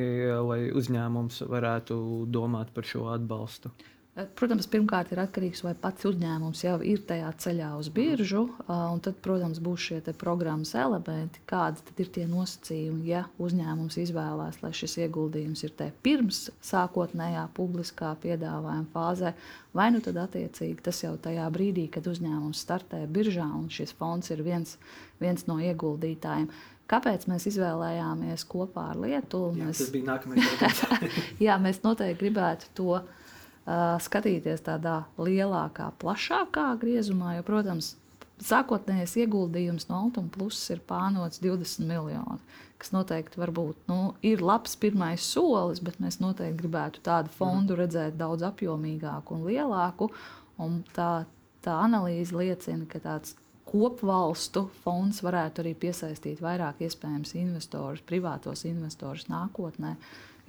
[0.46, 1.96] lai uzņēmums varētu
[2.30, 3.72] domāt par šo atbalstu?
[4.14, 8.44] Eh, protams, pirmkārt ir atkarīgs vai pats uzņēmums jau ir tajā ceļā uz biržu.
[8.70, 14.70] Un tad, protams, būs šie programmas elementi, kādi ir tie nosacījumi, ja uzņēmums izvēlās, lai
[14.70, 19.34] šis ieguldījums ir te pirms sākotnējā publiskā piedāvājuma fāzē,
[19.74, 24.30] vai nu tad attiecīgi tas jau tajā brīdī, kad uzņēmums startē biržā un šis fonds
[24.30, 24.78] ir viens,
[25.18, 26.46] viens no ieguldītājiem.
[26.90, 29.54] Kāpēc mēs izvēlējāmies kopā ar Lietuvu?
[29.56, 29.80] Jā, mēs...
[29.80, 31.20] Tas bija nākamais jautājums.
[31.46, 32.98] Jā, mēs noteikti gribētu to
[34.04, 37.94] skatīties tādā lielākā, plašākā griezumā, jo, protams,
[38.44, 42.40] sākotnējais ieguldījums no Altuma pluses ir pānots 20 miljoni,
[42.82, 48.18] kas noteikti varbūt, nu, ir labs pirmais solis, bet mēs noteikti gribētu tādu fondu redzēt
[48.20, 50.10] daudz apjomīgāku un lielāku.
[50.60, 51.24] Un tā,
[51.64, 53.32] tā analīze liecina, ka tāds
[53.68, 59.94] kopvalstu fonds varētu arī piesaistīt vairāk iespējams investorus, privātos investorus nākotnē.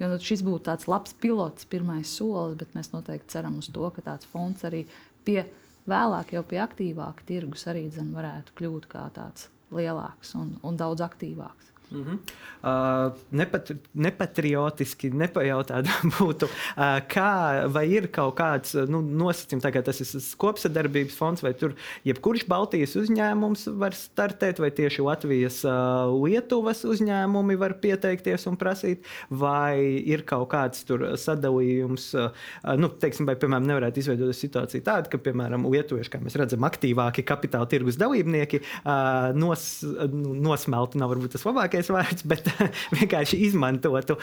[0.00, 3.88] Jo nu, šis būtu tāds labs pilots, pirmais solis, bet mēs noteikti ceram uz to,
[3.96, 4.84] ka tāds fonds arī
[5.24, 5.46] pie
[5.88, 11.02] vēlāk, jau pie aktīvāka tirgus, arī dzen, varētu kļūt kā tāds lielāks un, un daudz
[11.06, 11.72] aktīvāks.
[11.90, 12.18] Mm -hmm.
[12.62, 15.86] uh, nepat, nepatriotiski nepajautāt,
[16.18, 21.54] būtu, uh, kā, vai ir kaut kāds nu, nosacījums, kā tas ir kopsadarbības fonds, vai
[21.54, 28.56] tur jebkurš Baltijas uzņēmums var startēt, vai tieši Latvijas, uh, Lietuvas uzņēmumi var pieteikties un
[28.56, 30.84] prasīt, vai ir kaut kāds
[31.22, 32.30] sadalījums, uh,
[32.76, 37.22] nu, teiksim, vai, piemēram, nevarētu izveidot situāciju tādu, ka, piemēram, lietuvieši, kā mēs redzam, aktīvāki
[37.22, 42.48] kapitāla tirgus dalībnieki uh, nos, nosmelti, nav varbūt tas labākais labākais vārds, bet
[42.96, 44.16] vienkārši izmantotu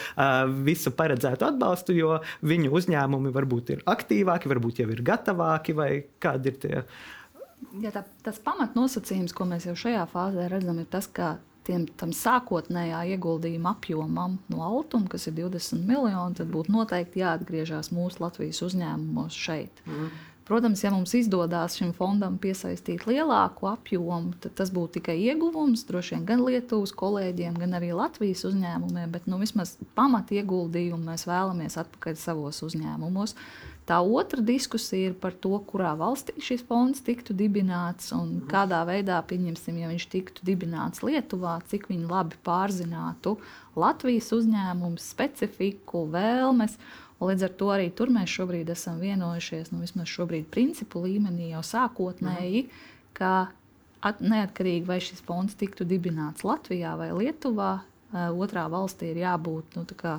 [0.66, 6.50] visu paredzētu atbalstu, jo viņu uzņēmumi varbūt ir aktīvāki, varbūt jau ir gatavāki vai kādi
[6.50, 6.84] ir tie.
[7.82, 12.12] Ja tā, tas pamatnosacījums, ko mēs jau šajā fāzē redzam, ir tas, ka tiem, tam
[12.12, 18.60] sākotnējā ieguldījuma apjomam no Altuma, kas ir 20 miljoni, tad būtu noteikti jāatgriežas mūsu Latvijas
[18.68, 19.84] uzņēmumos šeit.
[19.88, 20.12] Mm.
[20.44, 26.18] Protams, ja mums izdodas šim fondam piesaistīt lielāku apjomu, tad tas būtu tikai ieguvums droši
[26.18, 31.80] vien gan Lietuvas kolēģiem, gan arī Latvijas uzņēmumiem, bet nu, vismaz pamat ieguldījumu mēs vēlamies
[31.80, 33.38] atpakaļ savos uzņēmumos.
[33.84, 39.18] Tā otra diskusija ir par to, kurā valstī šis fonds tiktu dibināts un kādā veidā,
[39.28, 43.36] pieņemsim, ja viņš tiktu dibināts Lietuvā, cik viņi labi pārzinātu
[43.76, 46.78] Latvijas uzņēmumu specifiku, vēlmes.
[47.24, 51.64] Līdz ar to arī tur mēs šobrīd esam vienojušies, nu, vismaz šobrīd principu līmenī jau
[51.68, 52.88] sākotnēji, mm.
[53.20, 53.34] ka
[54.04, 57.74] at, neatkarīgi vai šis fonds tiktu dibināts Latvijā vai Lietuvā,
[58.14, 60.18] otrā valstī ir jābūt nu, kā,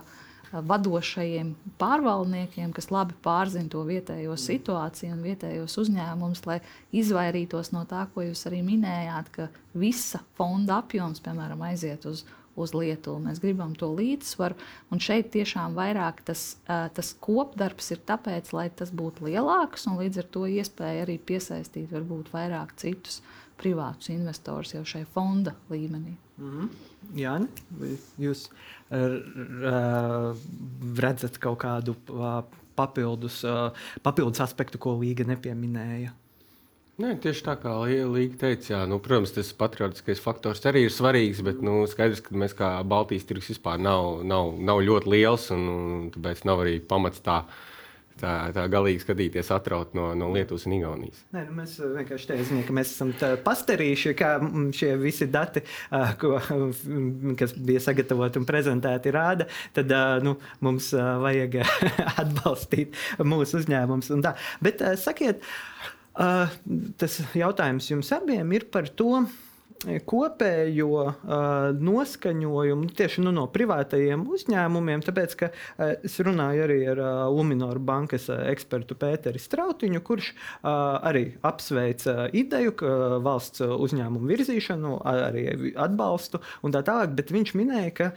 [0.63, 6.61] vadošajiem pārvaldniekiem, kas labi pārzina to vietējo situāciju un vietējos uzņēmumus, lai
[6.95, 12.75] izvairītos no tā, ko jūs arī minējāt, ka visa fonda apjoms, piemēram, aiziet uz uz
[12.75, 13.19] Lietuvu.
[13.25, 14.57] Mēs gribam to līdzsvaru,
[14.95, 20.23] un šeit tiešām vairāk tas, tas kopdarbs ir tāpēc, lai tas būtu lielāks, un līdz
[20.23, 23.23] ar to iespēja arī piesaistīt varbūt vairāk citus
[23.61, 26.17] privātus investorus jau šai fonda līmenī.
[26.39, 26.69] Mm -hmm.
[27.15, 27.35] Jā,
[28.19, 28.49] jūs
[30.99, 31.95] redzat kaut kādu
[32.77, 33.45] papildus,
[34.03, 36.13] papildus aspektu, ko Līga nepieminēja?
[36.95, 37.73] Nē, tieši tā kā
[38.07, 42.37] Līga teica, jā, nu, protams, tas patriotiskais faktors arī ir svarīgs, bet nu, skaidrs, ka
[42.39, 46.79] mēs kā Baltijas tirgus vispār nav, nav, nav ļoti liels, un, un tāpēc nav arī
[46.79, 47.43] pamats tā.
[48.21, 51.25] Tā, tā galīgi skatīties, atraut no, no Lietuvas un Igaunijas.
[51.35, 53.11] Nē, nu mēs vienkārši teicām, ka mēs esam
[53.43, 54.31] pastarījuši, kā
[54.79, 55.65] šie visi dati,
[56.23, 56.37] ko,
[57.41, 59.49] kas bija sagatavoti un prezentēti, rāda.
[59.75, 59.91] Tad
[60.23, 61.59] nu, mums vajag
[62.23, 62.95] atbalstīt
[63.27, 64.15] mūsu uzņēmumus.
[64.63, 65.43] Bet sakiet,
[66.15, 66.47] Uh,
[66.95, 69.25] tas jautājums jums abiem ir par to,
[70.09, 71.15] kopējo uh,
[71.77, 77.83] noskaņojumu tieši nu, no privātajiem uzņēmumiem, tāpēc ka uh, es runāju arī ar uh, Luminoru
[77.85, 80.71] bankas uh, ekspertu Pēteri Strautiņu, kurš uh,
[81.05, 82.95] arī apsveica ideju, ka
[83.25, 88.13] valsts uzņēmumu virzīšanu, arī atbalstu un tā tālāk, bet viņš minēja, ka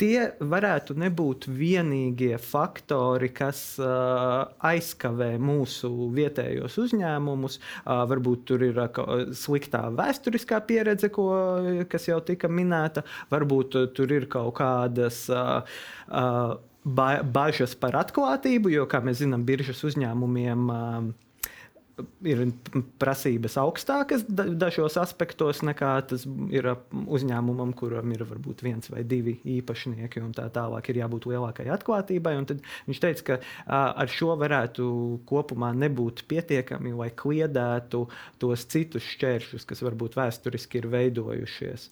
[0.00, 7.58] tie varētu nebūt vienīgie faktori, kas uh, aizkavē mūsu vietējos uzņēmumus.
[7.60, 11.28] Uh, varbūt tur ir uh, sliktā vēsturiskā pieredze, ko,
[11.90, 15.26] kas jau tika minēta, varbūt tur ir kaut kādas.
[16.80, 21.10] Ba bažas par atklātību, jo, kā mēs zinām, biržas uzņēmumiem uh,
[22.26, 22.42] ir
[23.00, 30.22] prasības augstākas dažos aspektos nekā tas ir uzņēmumam, kuram ir varbūt viens vai divi īpašnieki,
[30.24, 32.36] un tā tālāk ir jābūt lielākai atklātībai.
[32.88, 33.38] Viņš teica, ka
[34.00, 34.86] ar šo varētu
[35.28, 38.04] kopumā nebūt pietiekami, lai kliedētu
[38.42, 41.88] tos citus šķēršļus, kas varbūt vēsturiski ir veidojušies.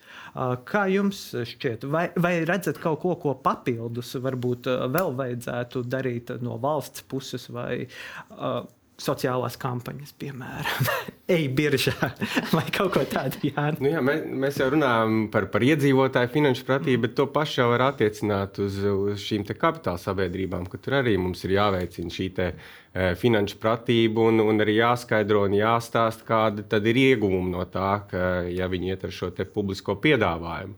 [0.69, 6.59] Kā jums šķiet, vai, vai redzat kaut ko, ko papildus varbūt vēl vajadzētu darīt no
[6.63, 8.65] valsts puses vai uh,
[8.99, 10.89] sociālās kampaņas, piemēram,
[11.37, 12.11] e-biržā
[12.57, 13.41] vai kaut ko tādu.
[13.47, 13.69] Jā.
[13.79, 17.69] Nu jā, mēs, mēs jau runājam par, par iedzīvotāju finanšu pratību, bet to pašu jau
[17.73, 22.51] var attiecināt uz, uz šīm kapitāla sabiedrībām, ka tur arī mums ir jāveicina šī te,
[22.93, 28.25] e, finanšu pratība un, un arī jāskaidro un jāstāsta, kāda ir ieguvuma no tā, ka
[28.51, 30.75] ja viņi iet ar šo publisko piedāvājumu.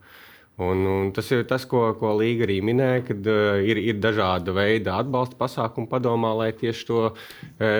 [0.61, 4.53] Un, un tas ir tas, ko, ko Līga arī minēja, kad uh, ir, ir dažāda
[4.53, 7.15] veida atbalsta pasākumu padomā, lai tieši to uh,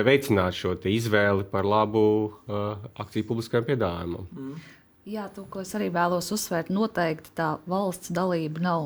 [0.07, 4.29] veicinātu šo izvēli par labu uh, akciju publiskajam piedāvājumam.
[4.33, 4.61] Mm.
[5.11, 8.83] Jā, to, ko es arī vēlos uzsvērt, noteikti tā valsts dalība nav.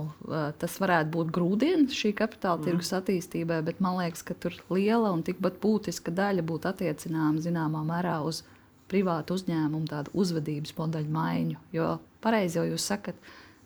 [0.63, 2.67] Tas varētu būt grūdienis šī kapitāla mm.
[2.69, 7.83] tirgus attīstībai, bet man liekas, ka tur liela un tikpat būtiska daļa būtu attiecināma zināmā
[7.91, 8.45] mērā uz
[8.89, 11.59] privātu uzņēmumu tādu uzvedības modeļu maiņu.
[11.75, 13.19] Jo pareizi jau jūs sakat,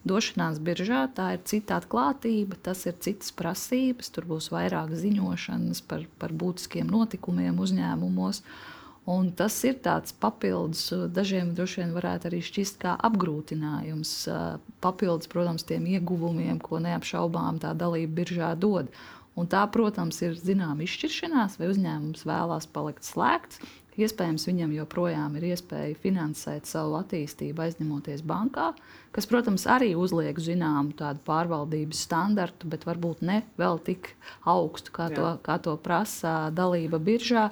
[0.09, 6.07] došanās biržā tā ir cita atklātība, tas ir citas prasības, tur būs vairāk ziņošanas par,
[6.19, 8.43] par būtiskiem notikumiem uzņēmumos.
[9.09, 14.11] Un tas ir tāds papildus, dažiem droši vien varētu arī šķist kā apgrūtinājums,
[14.85, 18.93] papildus, protams, tiem ieguvumiem, ko neapšaubām tā dalība biržā dod.
[19.39, 23.63] Un tā, protams, ir zināma izšķiršanās, vai uzņēmums vēlās palikt slēgts.
[23.99, 28.69] Iespējams, viņam joprojām ir iespēja finansēt savu attīstību, aizņemoties bankā,
[29.15, 34.13] kas, protams, arī uzliek zināmu tādu pārvaldības standartu, bet varbūt ne vēl tik
[34.47, 35.17] augstu, kā, Jā.
[35.17, 37.49] to, kā to prasa dalība biržā.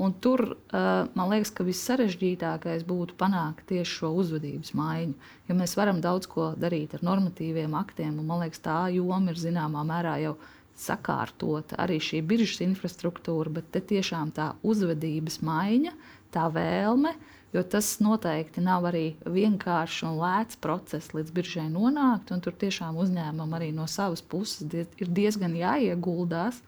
[0.00, 5.18] Un tur man liekas, ka vissarežģītākais būtu panākt tieši šo uzvedības maiņu.
[5.50, 9.42] Jo mēs varam daudz ko darīt ar normatīviem aktiem, un man liekas, tā joma ir
[9.42, 10.38] zināmā mērā jau
[10.80, 11.76] sakārtota.
[11.82, 15.92] Arī šī biržas infrastruktūra, bet tiešām tā uzvedības maiņa,
[16.34, 17.14] tā vēlme.
[17.50, 22.30] Jo tas noteikti nav arī vienkāršs un lēts process, līdz biržai nonākt.
[22.44, 26.60] Tur tiešām uzņēmumam arī no savas puses diez, ir diezgan jāieguldās,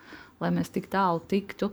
[0.42, 1.70] lai mēs tik tālu tiktu.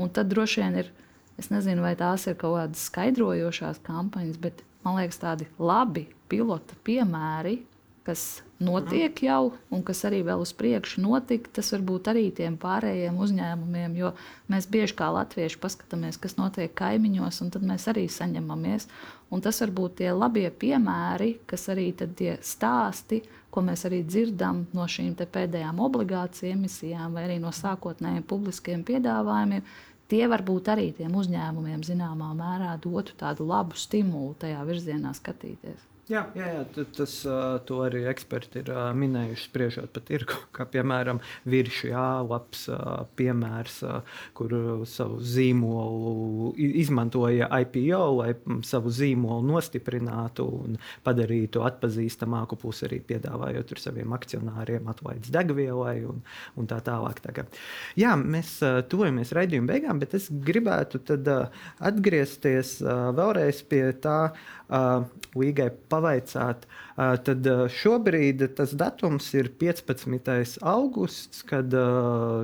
[0.00, 0.88] Un tad droši vien ir,
[1.36, 6.80] es nezinu, vai tās ir kaut kādas skaidrojošās kampaņas, bet man liekas, tādi labi pilota
[6.88, 7.58] piemēri,
[8.06, 8.22] kas
[8.62, 13.96] notiek jau un kas arī vēl uz priekšu notika, tas varbūt arī tiem pārējiem uzņēmumiem,
[13.98, 14.12] jo
[14.52, 18.86] mēs bieži kā latvieši paskatāmies, kas notiek kaimiņos, un tad mēs arī saņemamies.
[19.34, 24.86] Un tas varbūt tie labie piemēri, kas arī tie stāsti, ko mēs arī dzirdam no
[24.86, 29.66] šīm pēdējām obligāciju emisijām vai arī no sākotnējiem publiskiem piedāvājumiem,
[30.12, 35.95] tie varbūt arī tiem uzņēmumiem zināmā mērā dotu tādu labu stimulu tajā virzienā skatīties.
[36.06, 37.14] Jā, jā, jā tas
[37.66, 40.36] to arī eksperti ir minējuši, spriežot par tirgu.
[40.54, 42.60] Kā piemēram, virsmas jā, labs
[43.18, 43.80] piemērs,
[44.38, 44.54] kur
[44.86, 48.28] savu zīmolu izmantoja IPO, lai
[48.66, 56.22] savu zīmolu nostiprinātu un padarītu atpazīstamāku, plus arī piedāvājot saviem akcionāriem atlaides degvielai un,
[56.54, 57.18] un tā tālāk.
[57.26, 57.50] Tagad.
[57.98, 58.60] Jā, mēs
[58.92, 61.02] tuvojamies raidījuma beigām, bet es gribētu
[61.90, 64.20] atgriezties vēlreiz pie tā
[65.36, 70.60] Līgai pavaicāt, tad šobrīd tas datums ir 15.
[70.64, 71.72] augusts, kad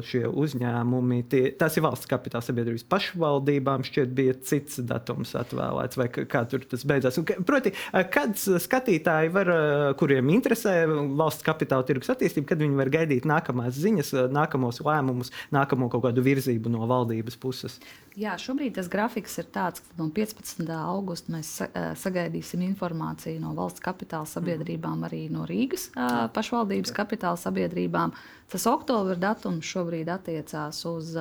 [0.09, 6.09] šie uzņēmumi, tie, tas ir valsts kapitāla sabiedrības pašvaldībām, šķiet, bija cits datums atvēlēts, vai
[6.13, 7.21] kā tur tas beidzās.
[7.21, 7.75] Un, proti,
[8.13, 9.53] kad skatītāji, var,
[10.01, 15.91] kuriem interesē valsts kapitāla tirgus attīstība, kad viņi var gaidīt nākamās ziņas, nākamos lēmumus, nākamo
[15.93, 17.79] kaut kādu virzību no valdības puses?
[18.19, 20.69] Jā, šobrīd tas grafiks ir tāds, ka no 15.
[20.77, 21.55] augusta mēs
[22.03, 25.91] sagaidīsim informāciju no valsts kapitāla sabiedrībām, arī no Rīgas
[26.37, 28.15] pašvaldības kapitāla sabiedrībām.
[28.53, 31.13] Tas oktobra datums šobrīd attiecās uz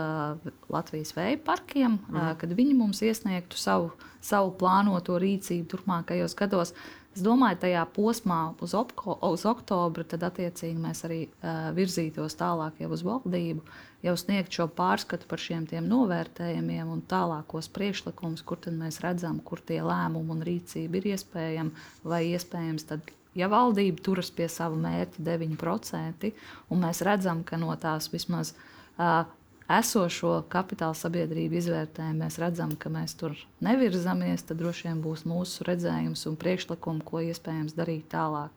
[0.72, 2.34] Latvijas vēja parkiem, mm.
[2.42, 6.76] kad viņi mums iesniegtu savu, savu plānoto rīcību turpmākajos gados.
[7.12, 12.80] Es domāju, tajā posmā uz, opko, uz oktobra tad attiecīgi mēs arī uh, virzītos tālāk
[12.80, 13.66] jau uz valdību,
[14.02, 19.82] jau sniegt šo pārskatu par šiem novērtējumiem un tālākos priekšlikumus, kur mēs redzam, kur tie
[19.86, 22.88] lēmumi un rīcība ir iespējama vai iespējams.
[22.90, 26.32] Tad, ja valdība turas pie sava mērķa 9%,
[26.70, 29.24] un mēs redzam, ka no tās vismaz uh,
[29.72, 35.68] esošo kapitāla sabiedrību izvērtējumu, mēs redzam, ka mēs tur nevirzamies, tad droši vien būs mūsu
[35.68, 38.52] redzējums un priekšlikumi, ko iespējams darīt tālāk.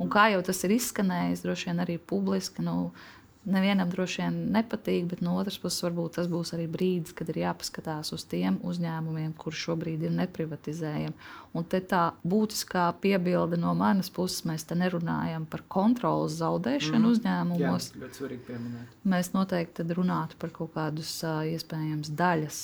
[0.00, 2.90] Un kā jau tas ir izskanējis, droši vien arī publiski, nu,
[3.44, 7.42] nevienam droši vien nepatīk, bet no otras puses, varbūt tas būs arī brīdis, kad ir
[7.44, 11.14] jāpaskatās uz tiem uzņēmumiem, kurš šobrīd ir neprivatizējami.
[11.54, 17.10] Un te tā būtiskā piebilde no manas puses, mēs te nerunājam par kontrolas zaudēšanu mm.
[17.12, 17.90] uzņēmumos.
[17.92, 18.96] Jā, bet svarīgi pieminēt.
[19.12, 22.58] Mēs noteikti runātu par kaut kādus iespējams daļas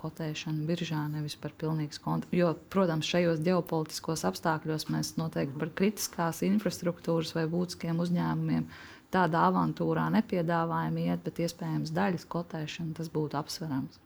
[0.00, 2.38] kotēšanu biržā, nevis par pilnīgas kontrolas.
[2.38, 8.70] Jo, protams, šajos ģeopolitiskos apstākļos mēs noteikti par kritiskās infrastruktūras vai būtiskiem uzņēmumiem
[9.14, 13.98] tādā avantūrā nepiedāvājam iet, bet iespējams daļas kotēšana tas būtu apsverams.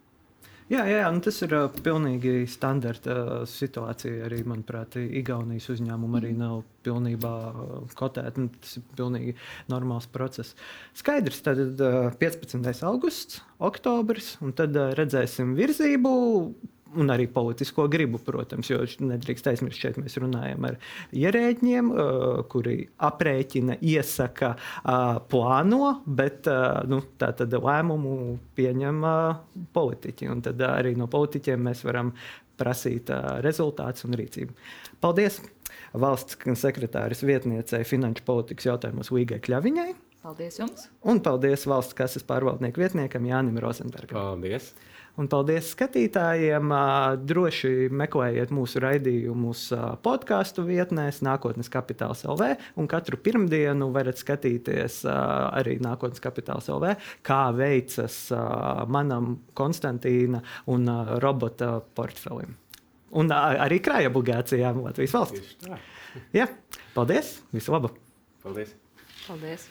[0.73, 4.23] Jā, jā, jā tas ir uh, pilnīgi standarta uh, situācija.
[4.25, 8.47] Arī, manuprāt, Igaunijas uzņēmumi arī nav pilnībā uh, kotēti.
[8.47, 9.35] Nu, tas ir pilnīgi
[9.69, 10.57] normāls process.
[10.97, 12.65] Skaidrs, tad uh, 15.
[12.89, 16.15] augusts, oktobris, un tad uh, redzēsim virzību
[17.01, 20.79] un arī politisko gribu, protams, jo nedrīkst aizmirst, šeit mēs runājam ar
[21.17, 21.91] ierēģiem,
[22.53, 22.77] kuri
[23.09, 24.55] aprēķina, iesaka,
[25.31, 26.49] plāno, bet
[26.91, 29.03] nu, tā tad lēmumu pieņem
[29.75, 30.31] politiķi.
[30.33, 32.15] Un tad arī no politiķiem mēs varam
[32.61, 33.11] prasīt
[33.45, 34.57] rezultātus un rīcību.
[35.03, 35.43] Paldies!
[35.95, 39.93] Valsts sekretāris vietniecei finanšu politikas jautājumos Līgai Kļaviņai.
[40.25, 40.89] Paldies jums!
[41.07, 44.17] Un paldies valsts kases pārvaldnieku vietniekam Jānim Rozenbergam.
[44.17, 44.73] Paldies!
[45.21, 46.73] Un paldies skatītājiem.
[47.23, 49.69] Droši meklējiet mūsu raidījumus
[50.03, 52.51] podkāstu vietnēs, Nākotnes kapitāls LV.
[52.81, 56.97] Un katru pirmdienu varat skatīties arī Nākotnes kapitāls LV,
[57.27, 58.19] kā veicas
[58.91, 60.43] manam Konstantīna
[60.75, 60.91] un
[61.23, 62.59] robota portfelim.
[63.15, 65.59] Un arī krāja obligācijām Latvijas valsts.
[66.35, 66.51] Jā,
[66.97, 67.37] paldies!
[67.55, 67.95] Visu labu!
[68.43, 68.75] Paldies!
[69.27, 69.71] paldies.